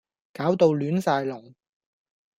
[0.33, 1.53] 搞到亂晒龍